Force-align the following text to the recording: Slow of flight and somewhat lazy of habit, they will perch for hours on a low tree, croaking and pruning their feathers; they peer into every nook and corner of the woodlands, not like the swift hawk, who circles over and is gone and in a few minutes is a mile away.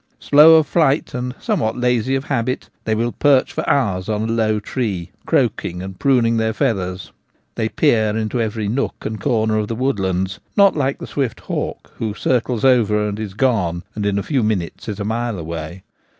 Slow 0.17 0.55
of 0.55 0.65
flight 0.65 1.13
and 1.13 1.35
somewhat 1.39 1.77
lazy 1.77 2.15
of 2.15 2.23
habit, 2.23 2.71
they 2.85 2.95
will 2.95 3.11
perch 3.11 3.53
for 3.53 3.69
hours 3.69 4.09
on 4.09 4.23
a 4.27 4.31
low 4.33 4.59
tree, 4.59 5.11
croaking 5.27 5.83
and 5.83 5.99
pruning 5.99 6.37
their 6.37 6.53
feathers; 6.53 7.11
they 7.53 7.69
peer 7.69 8.17
into 8.17 8.41
every 8.41 8.67
nook 8.67 9.05
and 9.05 9.21
corner 9.21 9.59
of 9.59 9.67
the 9.67 9.75
woodlands, 9.75 10.39
not 10.57 10.75
like 10.75 10.97
the 10.97 11.05
swift 11.05 11.41
hawk, 11.41 11.93
who 11.99 12.15
circles 12.15 12.65
over 12.65 13.07
and 13.07 13.19
is 13.19 13.35
gone 13.35 13.83
and 13.93 14.07
in 14.07 14.17
a 14.17 14.23
few 14.23 14.41
minutes 14.41 14.89
is 14.89 14.99
a 14.99 15.05
mile 15.05 15.37
away. 15.37 15.83